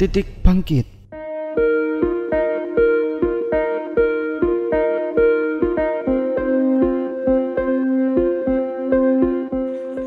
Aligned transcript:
titik 0.00 0.40
bangkit. 0.40 0.86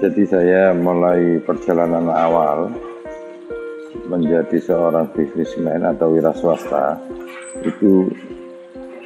Jadi 0.01 0.23
saya 0.29 0.69
mulai 0.77 1.41
perjalanan 1.41 2.13
awal 2.13 2.69
menjadi 4.06 4.62
seorang 4.62 5.10
bisnismen 5.17 5.81
atau 5.81 6.13
wira 6.13 6.29
swasta 6.38 7.02
itu 7.65 8.13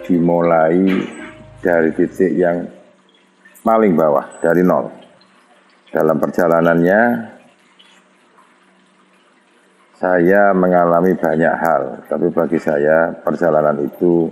dimulai 0.04 1.08
dari 1.64 1.92
titik 1.96 2.36
yang 2.36 2.68
paling 3.64 3.96
bawah, 3.96 4.28
dari 4.44 4.60
nol. 4.60 4.92
Dalam 5.90 6.20
perjalanannya 6.20 7.02
saya 10.00 10.56
mengalami 10.56 11.12
banyak 11.12 11.56
hal, 11.60 12.08
tapi 12.08 12.32
bagi 12.32 12.56
saya 12.56 13.12
perjalanan 13.20 13.84
itu 13.84 14.32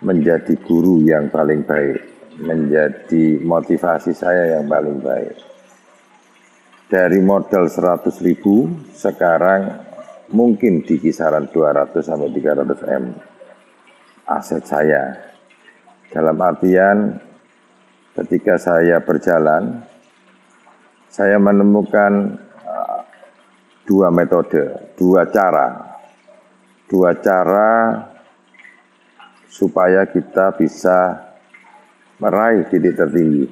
menjadi 0.00 0.56
guru 0.64 1.04
yang 1.04 1.28
paling 1.28 1.68
baik, 1.68 2.00
menjadi 2.40 3.44
motivasi 3.44 4.16
saya 4.16 4.56
yang 4.56 4.64
paling 4.64 5.04
baik. 5.04 5.36
Dari 6.88 7.20
modal 7.20 7.68
100 7.68 8.08
ribu, 8.24 8.72
sekarang 8.96 9.68
mungkin 10.32 10.80
di 10.80 10.96
kisaran 10.96 11.52
200 11.52 12.00
sampai 12.00 12.32
300 12.32 12.88
M 12.88 13.04
aset 14.24 14.64
saya. 14.64 15.12
Dalam 16.08 16.40
artian 16.40 17.20
ketika 18.16 18.56
saya 18.56 18.96
berjalan, 19.04 19.84
saya 21.12 21.36
menemukan 21.36 22.43
dua 23.84 24.08
metode, 24.08 24.96
dua 24.96 25.28
cara, 25.28 26.00
dua 26.88 27.12
cara 27.20 27.72
supaya 29.48 30.08
kita 30.08 30.56
bisa 30.56 31.20
meraih 32.18 32.64
titik 32.72 32.96
tertinggi 32.96 33.44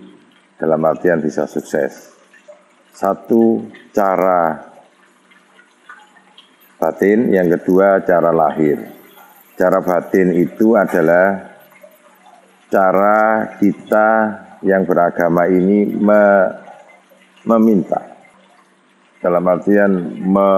dalam 0.56 0.80
artian 0.88 1.20
bisa 1.20 1.44
sukses. 1.44 2.16
Satu 2.92 3.68
cara 3.92 4.72
batin, 6.80 7.32
yang 7.32 7.48
kedua 7.48 8.00
cara 8.04 8.32
lahir. 8.32 8.80
Cara 9.56 9.84
batin 9.84 10.32
itu 10.32 10.74
adalah 10.74 11.52
cara 12.72 13.52
kita 13.60 14.08
yang 14.64 14.88
beragama 14.88 15.44
ini 15.44 15.92
me, 15.92 16.24
meminta 17.44 18.11
dalam 19.22 19.46
artian 19.46 20.18
me, 20.18 20.50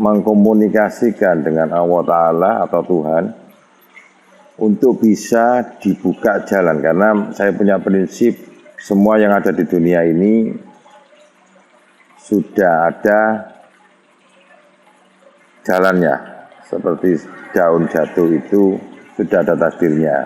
mengkomunikasikan 0.00 1.44
dengan 1.44 1.76
Allah 1.76 2.02
Ta'ala 2.08 2.50
atau 2.64 2.80
Tuhan 2.80 3.24
untuk 4.64 5.04
bisa 5.04 5.76
dibuka 5.76 6.40
jalan. 6.48 6.80
Karena 6.80 7.08
saya 7.36 7.52
punya 7.52 7.76
prinsip 7.76 8.32
semua 8.80 9.20
yang 9.20 9.36
ada 9.36 9.52
di 9.52 9.68
dunia 9.68 10.08
ini 10.08 10.56
sudah 12.16 12.88
ada 12.88 13.20
jalannya. 15.68 16.16
Seperti 16.64 17.20
daun 17.52 17.84
jatuh 17.92 18.28
itu 18.32 18.80
sudah 19.20 19.44
ada 19.44 19.52
takdirnya. 19.52 20.16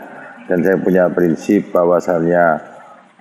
Dan 0.46 0.62
saya 0.62 0.78
punya 0.78 1.06
prinsip 1.10 1.70
bahwasannya 1.70 2.46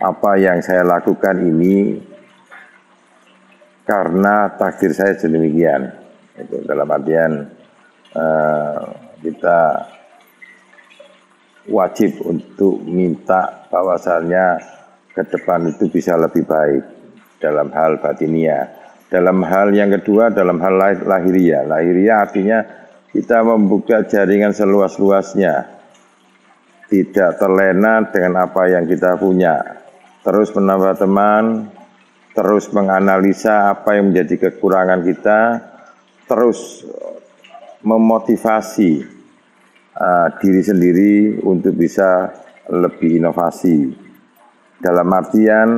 apa 0.02 0.32
yang 0.42 0.58
saya 0.60 0.82
lakukan 0.82 1.38
ini 1.38 2.11
karena 3.92 4.56
takdir 4.56 4.96
saya 4.96 5.20
sedemikian 5.20 5.92
itu 6.40 6.64
dalam 6.64 6.88
artian 6.88 7.44
uh, 8.16 8.80
kita 9.20 9.60
wajib 11.68 12.24
untuk 12.24 12.80
minta 12.88 13.68
bahwasannya 13.68 14.64
ke 15.12 15.28
depan 15.28 15.76
itu 15.76 15.92
bisa 15.92 16.16
lebih 16.16 16.48
baik 16.48 16.84
dalam 17.44 17.68
hal 17.76 18.00
batinia. 18.00 18.80
Dalam 19.12 19.44
hal 19.44 19.76
yang 19.76 19.92
kedua, 19.92 20.32
dalam 20.32 20.64
hal 20.64 21.04
lahiria. 21.04 21.68
Lahiria 21.68 22.24
artinya 22.24 22.64
kita 23.12 23.44
membuka 23.44 24.08
jaringan 24.08 24.56
seluas-luasnya. 24.56 25.84
Tidak 26.88 27.36
terlena 27.36 28.08
dengan 28.08 28.48
apa 28.48 28.72
yang 28.72 28.88
kita 28.88 29.20
punya. 29.20 29.84
Terus 30.24 30.56
menambah 30.56 30.96
teman, 30.96 31.68
terus 32.32 32.72
menganalisa 32.72 33.76
apa 33.76 34.00
yang 34.00 34.12
menjadi 34.12 34.50
kekurangan 34.50 35.04
kita, 35.04 35.40
terus 36.28 36.88
memotivasi 37.84 39.04
uh, 39.98 40.28
diri 40.40 40.62
sendiri 40.64 41.14
untuk 41.44 41.76
bisa 41.76 42.32
lebih 42.72 43.20
inovasi. 43.20 43.92
Dalam 44.82 45.08
artian 45.14 45.70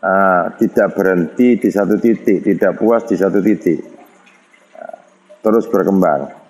uh, 0.00 0.44
tidak 0.56 0.96
berhenti 0.96 1.60
di 1.60 1.68
satu 1.68 2.00
titik, 2.00 2.42
tidak 2.42 2.80
puas 2.80 3.04
di 3.06 3.16
satu 3.18 3.38
titik, 3.44 3.80
uh, 4.80 4.96
terus 5.44 5.68
berkembang. 5.68 6.40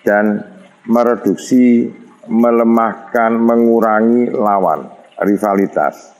Dan 0.00 0.40
mereduksi, 0.88 1.88
melemahkan, 2.28 3.36
mengurangi 3.36 4.32
lawan, 4.32 4.88
rivalitas, 5.20 6.19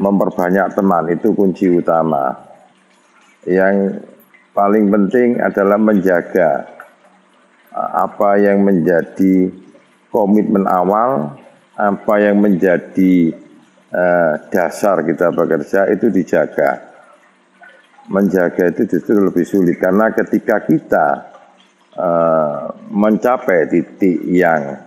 memperbanyak 0.00 0.72
teman 0.72 1.04
itu 1.12 1.36
kunci 1.36 1.68
utama. 1.68 2.32
Yang 3.44 4.00
paling 4.56 4.88
penting 4.88 5.38
adalah 5.38 5.76
menjaga 5.76 6.66
apa 7.76 8.40
yang 8.40 8.64
menjadi 8.64 9.52
komitmen 10.10 10.66
awal 10.66 11.38
apa 11.80 12.14
yang 12.20 12.36
menjadi 12.42 13.32
uh, 13.88 14.34
dasar 14.52 15.00
kita 15.06 15.32
bekerja 15.32 15.88
itu 15.88 16.12
dijaga. 16.12 16.92
Menjaga 18.10 18.74
itu 18.74 18.90
justru 18.90 19.16
lebih 19.16 19.46
sulit 19.46 19.78
karena 19.78 20.10
ketika 20.12 20.66
kita 20.66 21.06
uh, 21.94 22.74
mencapai 22.90 23.70
titik 23.70 24.18
yang 24.28 24.82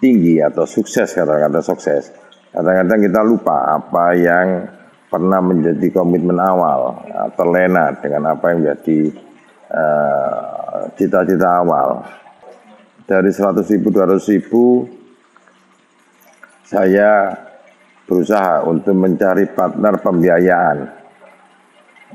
tinggi 0.00 0.40
atau 0.40 0.64
sukses 0.64 1.12
kadang-kadang 1.12 1.60
sukses, 1.60 2.08
kadang-kadang 2.50 3.00
kita 3.06 3.20
lupa 3.22 3.78
apa 3.78 4.04
yang 4.18 4.46
pernah 5.10 5.42
menjadi 5.42 5.90
komitmen 5.90 6.38
awal, 6.38 7.02
terlena 7.34 7.90
dengan 7.98 8.30
apa 8.30 8.54
yang 8.54 8.58
menjadi 8.62 8.98
cita-cita 10.94 11.50
uh, 11.50 11.60
awal. 11.66 11.88
Dari 13.10 13.30
100 13.34 13.66
ribu, 13.74 13.90
200 13.90 14.22
ribu, 14.38 14.86
saya 16.62 17.34
berusaha 18.06 18.62
untuk 18.70 18.94
mencari 18.94 19.50
partner 19.50 19.98
pembiayaan. 19.98 20.78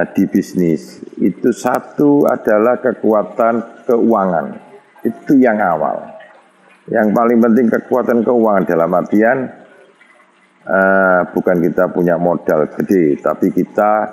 uh, 0.02 0.08
di 0.10 0.26
bisnis. 0.26 1.06
Itu 1.22 1.54
satu 1.54 2.26
adalah 2.26 2.82
kekuatan 2.82 3.86
keuangan. 3.86 4.46
Itu 5.06 5.38
yang 5.38 5.62
awal. 5.62 6.18
Yang 6.90 7.14
paling 7.14 7.40
penting 7.40 7.68
kekuatan 7.70 8.26
keuangan 8.26 8.66
dalam 8.66 8.90
artian 8.98 9.38
uh, 10.66 11.22
bukan 11.30 11.58
kita 11.62 11.94
punya 11.94 12.18
modal 12.18 12.66
gede, 12.74 13.22
tapi 13.22 13.54
kita 13.54 14.10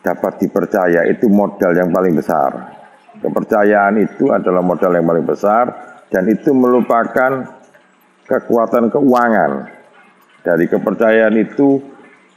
dapat 0.00 0.32
dipercaya. 0.40 1.04
Itu 1.04 1.28
modal 1.28 1.76
yang 1.76 1.92
paling 1.92 2.16
besar. 2.16 2.74
Kepercayaan 3.16 3.96
itu 3.96 4.28
adalah 4.28 4.60
modal 4.60 4.92
yang 4.92 5.08
paling 5.08 5.24
besar 5.24 5.64
dan 6.12 6.28
itu 6.28 6.52
merupakan 6.52 7.48
kekuatan 8.28 8.92
keuangan. 8.92 9.72
Dari 10.44 10.70
kepercayaan 10.70 11.34
itu 11.42 11.82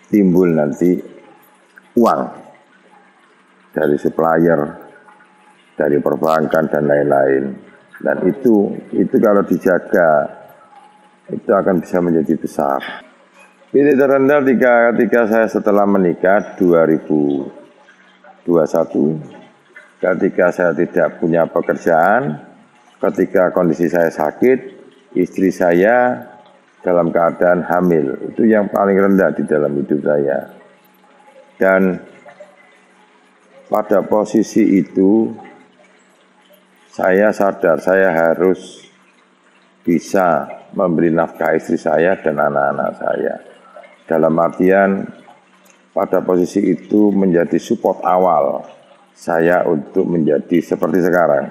timbul 0.10 0.50
nanti 0.50 0.98
uang 1.94 2.49
dari 3.74 3.98
supplier, 3.98 4.78
dari 5.76 6.00
perbankan 6.02 6.68
dan 6.70 6.88
lain-lain. 6.88 7.56
Dan 8.00 8.18
itu 8.28 8.76
itu 8.96 9.20
kalau 9.20 9.44
dijaga 9.44 10.30
itu 11.30 11.52
akan 11.52 11.80
bisa 11.84 12.00
menjadi 12.00 12.36
besar. 12.40 12.82
Titik 13.70 14.02
terendah 14.02 14.42
ketika, 14.42 14.98
ketika 14.98 15.30
saya 15.30 15.46
setelah 15.46 15.86
menikah 15.86 16.58
2021 16.58 19.38
ketika 20.00 20.48
saya 20.56 20.72
tidak 20.72 21.20
punya 21.20 21.44
pekerjaan, 21.46 22.40
ketika 23.04 23.52
kondisi 23.52 23.92
saya 23.92 24.08
sakit, 24.08 24.60
istri 25.20 25.52
saya 25.52 26.24
dalam 26.80 27.12
keadaan 27.12 27.68
hamil. 27.68 28.32
Itu 28.32 28.48
yang 28.48 28.72
paling 28.72 28.96
rendah 28.96 29.36
di 29.36 29.44
dalam 29.44 29.76
hidup 29.76 30.00
saya. 30.00 30.40
Dan 31.60 32.00
pada 33.70 34.02
posisi 34.02 34.82
itu 34.82 35.30
saya 36.90 37.30
sadar 37.30 37.78
saya 37.80 38.10
harus 38.12 38.82
bisa 39.86 40.50
memberi 40.74 41.14
nafkah 41.14 41.56
istri 41.56 41.78
saya 41.78 42.18
dan 42.20 42.42
anak-anak 42.42 42.92
saya. 42.98 43.36
Dalam 44.10 44.34
artian 44.42 45.06
pada 45.94 46.20
posisi 46.26 46.66
itu 46.66 47.14
menjadi 47.14 47.62
support 47.62 48.02
awal 48.02 48.66
saya 49.14 49.64
untuk 49.70 50.10
menjadi 50.10 50.60
seperti 50.66 51.06
sekarang. 51.06 51.46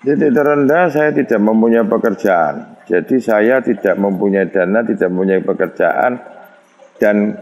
Jadi 0.00 0.32
terendah 0.32 0.88
saya 0.92 1.10
tidak 1.12 1.40
mempunyai 1.40 1.84
pekerjaan. 1.84 2.84
Jadi 2.88 3.16
saya 3.20 3.60
tidak 3.60 3.96
mempunyai 3.96 4.48
dana, 4.48 4.80
tidak 4.80 5.08
mempunyai 5.12 5.44
pekerjaan 5.44 6.20
dan 6.96 7.36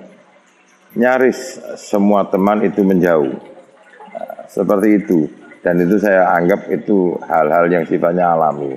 nyaris 0.94 1.58
semua 1.78 2.26
teman 2.26 2.62
itu 2.66 2.82
menjauh. 2.82 3.57
Seperti 4.48 4.88
itu. 4.96 5.28
Dan 5.60 5.84
itu 5.84 6.00
saya 6.00 6.32
anggap 6.32 6.70
itu 6.72 7.14
hal-hal 7.28 7.68
yang 7.68 7.84
sifatnya 7.84 8.32
alami. 8.32 8.72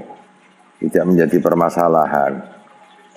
Tidak 0.81 1.03
menjadi 1.05 1.37
permasalahan 1.39 2.61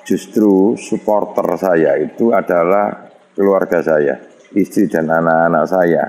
justru 0.05 0.77
supporter 0.77 1.49
saya 1.57 1.97
itu 1.97 2.31
adalah 2.31 3.09
keluarga 3.33 3.81
saya, 3.81 4.21
istri 4.53 4.87
dan 4.87 5.09
anak-anak 5.09 5.65
saya. 5.65 6.05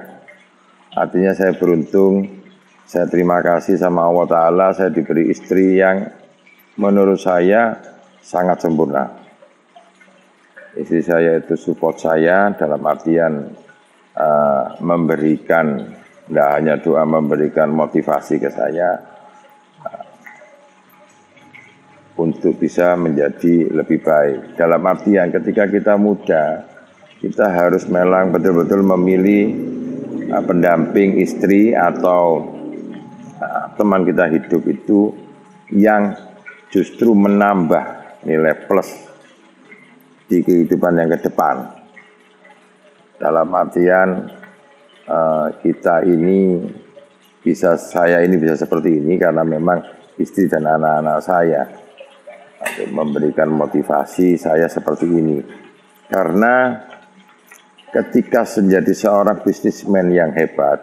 Artinya 0.96 1.32
saya 1.32 1.56
beruntung, 1.56 2.44
saya 2.86 3.08
terima 3.08 3.40
kasih 3.40 3.80
sama 3.80 4.06
Allah 4.06 4.28
Ta'ala, 4.28 4.68
saya 4.76 4.92
diberi 4.92 5.32
istri 5.32 5.80
yang 5.80 6.06
menurut 6.76 7.18
saya 7.20 7.80
sangat 8.20 8.62
sempurna. 8.62 9.10
Istri 10.76 11.02
saya 11.02 11.32
itu 11.40 11.56
support 11.56 12.04
saya 12.04 12.52
dalam 12.52 12.84
artian 12.84 13.48
uh, 14.12 14.76
memberikan, 14.84 15.88
tidak 16.26 16.50
hanya 16.58 16.76
doa, 16.82 17.06
memberikan 17.06 17.70
motivasi 17.70 18.42
ke 18.42 18.50
saya, 18.50 19.16
untuk 22.16 22.56
bisa 22.56 22.96
menjadi 22.96 23.70
lebih 23.70 24.00
baik. 24.02 24.56
Dalam 24.56 24.82
artian 24.88 25.30
ketika 25.30 25.68
kita 25.68 25.94
muda, 26.00 26.64
kita 27.20 27.52
harus 27.52 27.86
melang 27.92 28.32
betul-betul 28.32 28.82
memilih 28.96 29.52
uh, 30.32 30.44
pendamping 30.44 31.20
istri 31.20 31.76
atau 31.76 32.48
uh, 33.40 33.66
teman 33.76 34.08
kita 34.08 34.32
hidup 34.32 34.64
itu 34.66 35.12
yang 35.76 36.16
justru 36.72 37.12
menambah 37.12 37.84
nilai 38.24 38.66
plus 38.66 38.90
di 40.26 40.42
kehidupan 40.42 40.98
yang 40.98 41.10
ke 41.14 41.30
depan. 41.30 41.56
Dalam 43.16 43.48
artian 43.56 44.28
uh, 45.10 45.48
kita 45.62 46.06
ini 46.06 46.62
bisa 47.42 47.78
saya 47.78 48.26
ini 48.26 48.36
bisa 48.42 48.58
seperti 48.58 48.98
ini 48.98 49.22
karena 49.22 49.46
memang 49.46 49.82
istri 50.18 50.50
dan 50.50 50.66
anak-anak 50.66 51.20
saya 51.22 51.62
memberikan 52.90 53.52
motivasi 53.54 54.40
saya 54.40 54.66
seperti 54.66 55.06
ini. 55.06 55.38
Karena 56.10 56.82
ketika 57.94 58.46
menjadi 58.58 58.94
seorang 58.94 59.42
bisnismen 59.46 60.10
yang 60.14 60.34
hebat, 60.34 60.82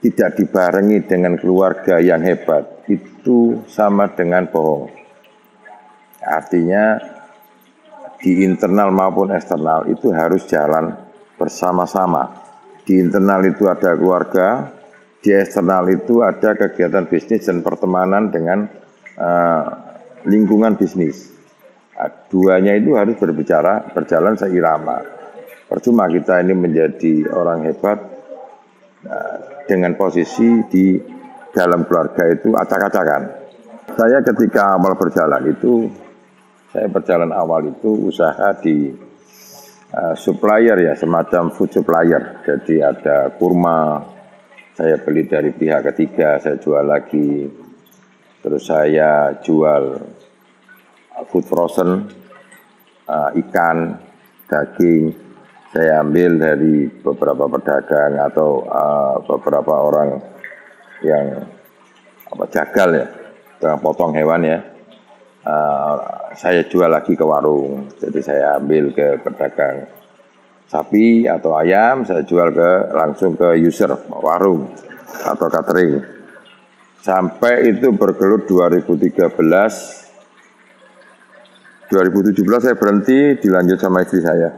tidak 0.00 0.36
dibarengi 0.36 1.04
dengan 1.04 1.36
keluarga 1.36 2.00
yang 2.00 2.24
hebat, 2.24 2.88
itu 2.88 3.64
sama 3.68 4.08
dengan 4.12 4.48
bohong. 4.48 4.88
Artinya 6.20 7.00
di 8.20 8.44
internal 8.44 8.92
maupun 8.92 9.32
eksternal 9.32 9.88
itu 9.88 10.12
harus 10.12 10.44
jalan 10.48 10.92
bersama-sama. 11.40 12.49
Di 12.84 12.96
internal 12.96 13.44
itu 13.46 13.68
ada 13.68 13.94
keluarga, 13.94 14.72
di 15.20 15.36
eksternal 15.36 15.84
itu 15.92 16.24
ada 16.24 16.56
kegiatan 16.56 17.04
bisnis 17.04 17.44
dan 17.44 17.60
pertemanan 17.60 18.32
dengan 18.32 18.64
uh, 19.20 19.64
lingkungan 20.24 20.80
bisnis. 20.80 21.28
Nah, 22.00 22.08
duanya 22.32 22.72
itu 22.72 22.96
harus 22.96 23.20
berbicara, 23.20 23.92
berjalan 23.92 24.32
seirama. 24.40 25.04
Percuma 25.68 26.08
kita 26.08 26.40
ini 26.40 26.56
menjadi 26.56 27.28
orang 27.30 27.68
hebat 27.68 28.00
nah, 29.04 29.36
dengan 29.68 29.94
posisi 29.94 30.64
di 30.72 30.96
dalam 31.52 31.84
keluarga 31.84 32.24
itu 32.32 32.56
acak-acakan. 32.56 33.22
Saya 33.94 34.24
ketika 34.24 34.80
awal 34.80 34.96
berjalan 34.96 35.52
itu, 35.52 35.92
saya 36.72 36.88
berjalan 36.88 37.30
awal 37.34 37.68
itu 37.68 38.08
usaha 38.08 38.56
di 38.62 39.09
uh, 39.94 40.14
supplier 40.18 40.78
ya, 40.78 40.94
semacam 40.98 41.50
food 41.54 41.70
supplier. 41.70 42.42
Jadi 42.46 42.82
ada 42.82 43.30
kurma, 43.34 44.02
saya 44.74 44.98
beli 45.02 45.26
dari 45.26 45.54
pihak 45.54 45.92
ketiga, 45.92 46.40
saya 46.40 46.56
jual 46.58 46.86
lagi 46.86 47.50
Terus 48.40 48.64
saya 48.64 49.36
jual 49.44 50.00
uh, 51.12 51.24
food 51.28 51.44
frozen, 51.44 52.08
uh, 53.04 53.30
ikan, 53.36 54.00
daging. 54.48 55.12
Saya 55.70 56.02
ambil 56.02 56.34
dari 56.34 56.90
beberapa 56.90 57.46
pedagang 57.46 58.18
atau 58.18 58.66
uh, 58.66 59.22
beberapa 59.22 59.70
orang 59.70 60.18
yang 61.06 61.46
apa 62.26 62.44
jagal 62.50 62.90
ya, 62.96 63.06
potong 63.78 64.10
hewan 64.16 64.42
ya. 64.42 64.58
Uh, 65.40 65.96
saya 66.36 66.68
jual 66.68 66.92
lagi 66.92 67.16
ke 67.16 67.24
warung. 67.24 67.88
Jadi 67.96 68.20
saya 68.20 68.60
ambil 68.60 68.92
ke 68.92 69.24
pedagang 69.24 69.88
sapi 70.68 71.24
atau 71.26 71.56
ayam, 71.56 72.04
saya 72.04 72.22
jual 72.22 72.52
ke 72.52 72.70
langsung 72.92 73.34
ke 73.34 73.56
user 73.58 73.90
warung 74.20 74.68
atau 75.24 75.48
catering. 75.48 76.04
Sampai 77.00 77.72
itu 77.72 77.88
bergelut 77.96 78.44
2013 78.44 80.00
2017 81.90 82.46
saya 82.62 82.76
berhenti 82.78 83.40
dilanjut 83.42 83.78
sama 83.82 84.06
istri 84.06 84.22
saya. 84.22 84.54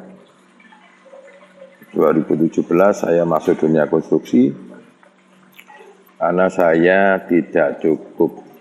2017 1.97 2.61
saya 2.93 3.25
masuk 3.25 3.57
dunia 3.65 3.89
konstruksi. 3.89 4.53
Karena 6.21 6.47
saya 6.53 7.19
tidak 7.25 7.81
cukup 7.81 8.52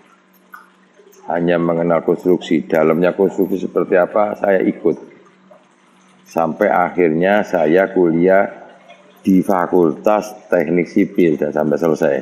hanya 1.30 1.60
mengenal 1.60 2.02
konstruksi. 2.02 2.66
Dalamnya 2.66 3.14
konstruksi 3.14 3.62
seperti 3.62 3.94
apa 3.98 4.34
saya 4.38 4.58
ikut. 4.62 5.12
Sampai 6.26 6.72
akhirnya 6.72 7.44
saya 7.44 7.92
kuliah 7.92 8.48
di 9.20 9.44
Fakultas 9.44 10.48
Teknik 10.48 10.88
Sipil. 10.88 11.38
Dan 11.38 11.52
sampai 11.54 11.78
selesai. 11.78 12.14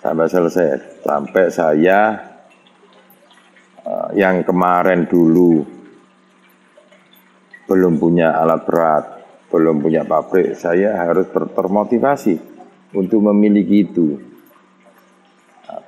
Sampai 0.00 0.26
selesai. 0.30 0.66
Sampai 1.02 1.44
saya 1.50 2.00
uh, 3.84 4.08
yang 4.14 4.46
kemarin 4.46 5.04
dulu 5.10 5.82
belum 7.66 7.96
punya 7.96 8.36
alat 8.36 8.60
berat, 8.68 9.04
belum 9.48 9.80
punya 9.80 10.04
pabrik, 10.04 10.58
saya 10.58 10.92
harus 10.98 11.24
termotivasi 11.32 12.36
untuk 12.92 13.20
memiliki 13.32 13.88
itu. 13.88 14.31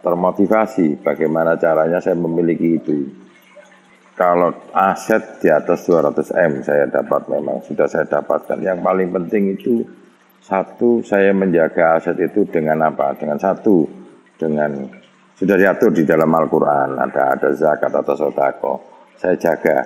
Termotivasi 0.05 1.01
bagaimana 1.01 1.57
caranya 1.57 1.97
saya 1.97 2.13
memiliki 2.13 2.77
itu. 2.77 3.09
Kalau 4.15 4.53
aset 4.71 5.41
di 5.41 5.49
atas 5.49 5.89
200 5.89 6.29
M 6.37 6.53
saya 6.61 6.85
dapat 6.87 7.25
memang 7.33 7.65
sudah 7.65 7.89
saya 7.89 8.05
dapatkan. 8.05 8.61
Yang 8.61 8.79
paling 8.85 9.09
penting 9.11 9.57
itu 9.57 9.81
satu 10.45 11.01
saya 11.01 11.33
menjaga 11.33 11.97
aset 11.97 12.21
itu 12.21 12.45
dengan 12.47 12.85
apa? 12.85 13.17
Dengan 13.17 13.41
satu 13.41 13.89
dengan 14.37 14.87
sudah 15.35 15.57
diatur 15.59 15.91
di 15.91 16.07
dalam 16.07 16.31
Al-Quran 16.31 16.95
ada 16.95 17.35
ada 17.35 17.51
zakat 17.51 17.91
atau 17.91 18.15
sodako 18.15 18.75
saya 19.19 19.35
jaga 19.35 19.83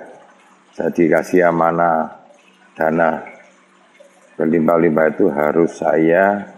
saya 0.73 0.93
dikasih 0.93 1.49
amanah 1.49 2.05
dana 2.77 3.17
berlimpah-limpah 4.37 5.05
itu 5.09 5.25
harus 5.33 5.73
saya 5.73 6.53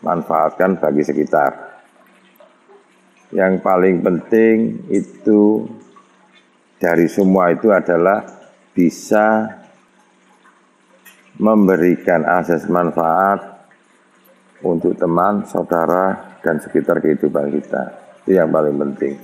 manfaatkan 0.00 0.78
bagi 0.78 1.02
sekitar 1.02 1.65
yang 3.36 3.60
paling 3.60 4.00
penting 4.00 4.88
itu 4.88 5.68
dari 6.80 7.04
semua 7.04 7.52
itu 7.52 7.68
adalah 7.68 8.24
bisa 8.72 9.44
memberikan 11.36 12.24
akses 12.24 12.64
manfaat 12.72 13.68
untuk 14.64 14.96
teman, 14.96 15.44
saudara, 15.44 16.40
dan 16.40 16.56
sekitar 16.64 17.04
kehidupan 17.04 17.52
kita. 17.60 17.92
Itu 18.24 18.40
yang 18.40 18.48
paling 18.48 18.72
penting. 18.72 19.20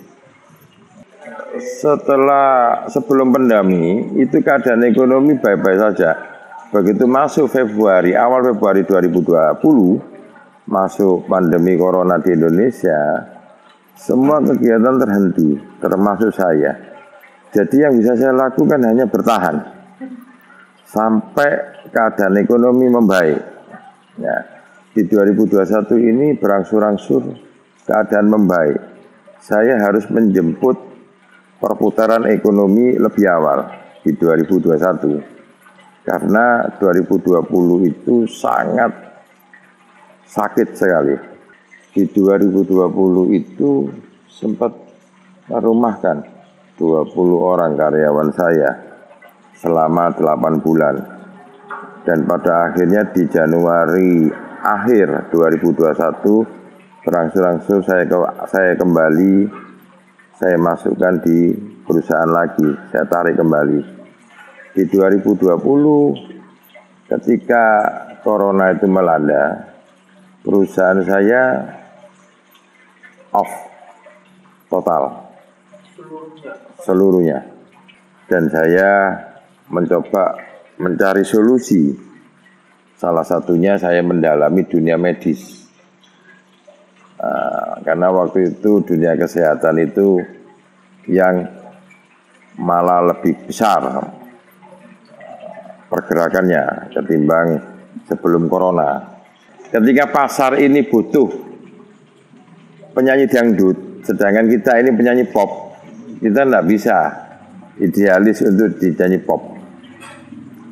Setelah 1.80 2.84
sebelum 2.92 3.32
pandemi 3.32 4.12
itu 4.20 4.44
keadaan 4.44 4.84
ekonomi 4.84 5.40
baik-baik 5.40 5.78
saja. 5.80 6.10
Begitu 6.68 7.04
masuk 7.08 7.48
Februari, 7.48 8.12
awal 8.12 8.44
Februari 8.52 8.84
2020, 8.84 10.68
masuk 10.68 11.28
pandemi 11.28 11.76
corona 11.76 12.16
di 12.16 12.32
Indonesia, 12.32 13.00
semua 13.96 14.40
kegiatan 14.40 14.96
terhenti, 14.98 15.60
termasuk 15.78 16.32
saya. 16.32 16.72
Jadi 17.52 17.76
yang 17.84 17.92
bisa 17.96 18.16
saya 18.16 18.32
lakukan 18.32 18.80
hanya 18.80 19.04
bertahan 19.04 19.60
sampai 20.88 21.50
keadaan 21.92 22.40
ekonomi 22.40 22.88
membaik. 22.88 23.40
Ya, 24.16 24.36
di 24.92 25.08
2021 25.08 25.96
ini 26.00 26.26
berangsur-angsur 26.36 27.22
keadaan 27.88 28.28
membaik. 28.28 28.80
Saya 29.42 29.80
harus 29.80 30.06
menjemput 30.08 30.76
perputaran 31.58 32.28
ekonomi 32.30 32.94
lebih 32.96 33.26
awal 33.28 33.68
di 34.04 34.14
2021. 34.14 35.20
Karena 36.02 36.66
2020 36.82 37.86
itu 37.86 38.26
sangat 38.26 38.90
sakit 40.26 40.68
sekali. 40.74 41.31
Di 41.92 42.08
2020 42.08 43.36
itu 43.36 43.84
sempat 44.24 44.72
merumahkan 45.52 46.24
20 46.80 47.12
orang 47.36 47.76
karyawan 47.76 48.32
saya 48.32 48.70
selama 49.60 50.08
8 50.16 50.64
bulan. 50.64 50.96
Dan 52.08 52.24
pada 52.24 52.72
akhirnya 52.72 53.04
di 53.12 53.28
Januari 53.28 54.24
akhir 54.64 55.28
2021 55.36 57.04
berangsur-angsur 57.04 57.84
saya 57.84 58.08
ke, 58.08 58.16
saya 58.48 58.72
kembali 58.72 59.52
saya 60.40 60.56
masukkan 60.58 61.20
di 61.22 61.54
perusahaan 61.84 62.26
lagi, 62.26 62.72
saya 62.88 63.04
tarik 63.06 63.36
kembali. 63.36 63.78
Di 64.72 64.88
2020 64.88 65.60
ketika 67.06 67.64
corona 68.24 68.72
itu 68.72 68.88
melanda, 68.88 69.70
perusahaan 70.40 70.98
saya 71.06 71.62
off 73.32 73.52
total 74.68 75.32
seluruhnya. 76.80 77.44
Dan 78.28 78.48
saya 78.48 79.12
mencoba 79.68 80.40
mencari 80.80 81.20
solusi 81.20 82.12
Salah 83.02 83.26
satunya 83.26 83.74
saya 83.74 83.98
mendalami 83.98 84.62
dunia 84.62 84.94
medis. 84.94 85.66
Uh, 87.18 87.82
karena 87.82 88.14
waktu 88.14 88.54
itu 88.54 88.78
dunia 88.78 89.18
kesehatan 89.18 89.82
itu 89.82 90.22
yang 91.10 91.42
malah 92.62 93.10
lebih 93.10 93.34
besar 93.42 94.06
pergerakannya 95.90 96.94
ketimbang 96.94 97.58
sebelum 98.06 98.46
corona. 98.46 99.18
Ketika 99.66 100.06
pasar 100.06 100.62
ini 100.62 100.86
butuh 100.86 101.51
penyanyi 102.92 103.26
dangdut, 103.28 104.04
sedangkan 104.04 104.46
kita 104.48 104.78
ini 104.80 104.90
penyanyi 104.92 105.24
pop, 105.28 105.76
kita 106.20 106.44
tidak 106.44 106.64
bisa 106.68 106.96
idealis 107.80 108.44
untuk 108.44 108.78
dinyanyi 108.78 109.18
pop. 109.24 109.40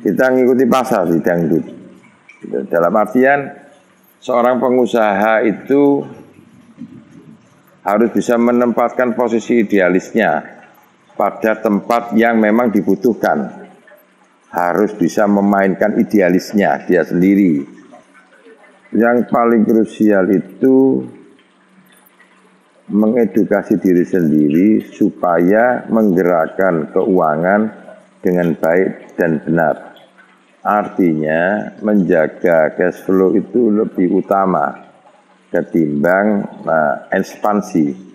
Kita 0.01 0.33
ngikuti 0.33 0.65
pasar 0.65 1.05
di 1.09 1.21
dangdut. 1.21 1.65
Dalam 2.69 2.93
artian 2.97 3.53
seorang 4.17 4.57
pengusaha 4.57 5.45
itu 5.45 6.01
harus 7.85 8.09
bisa 8.09 8.37
menempatkan 8.37 9.13
posisi 9.13 9.61
idealisnya 9.61 10.41
pada 11.13 11.57
tempat 11.61 12.17
yang 12.17 12.41
memang 12.41 12.73
dibutuhkan. 12.73 13.61
Harus 14.51 14.91
bisa 14.97 15.29
memainkan 15.29 15.95
idealisnya 16.01 16.81
dia 16.83 17.05
sendiri. 17.05 17.61
Yang 18.91 19.31
paling 19.31 19.63
krusial 19.63 20.27
itu 20.27 21.07
mengedukasi 22.91 23.79
diri 23.79 24.03
sendiri 24.03 24.83
supaya 24.83 25.87
menggerakkan 25.87 26.91
keuangan 26.91 27.71
dengan 28.19 28.53
baik 28.59 29.15
dan 29.15 29.39
benar. 29.41 29.95
Artinya 30.61 31.73
menjaga 31.81 32.77
cash 32.77 33.01
flow 33.01 33.33
itu 33.33 33.73
lebih 33.73 34.21
utama 34.21 34.77
ketimbang 35.49 36.45
nah, 36.61 37.09
ekspansi. 37.09 38.11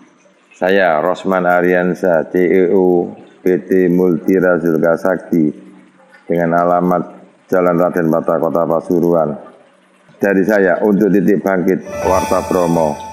Saya 0.56 1.02
Rosman 1.02 1.45
Ariansa, 1.45 2.28
CEO 2.30 3.12
PT 3.42 3.90
Multira 3.92 4.56
dengan 6.25 6.50
alamat 6.54 7.02
Jalan 7.50 7.76
Raden 7.76 8.09
Bata 8.09 8.40
Kota 8.40 8.62
Pasuruan. 8.64 9.37
Dari 10.16 10.42
saya 10.49 10.80
untuk 10.80 11.12
titik 11.12 11.45
bangkit 11.45 11.85
Warta 12.09 12.40
Promo 12.49 13.06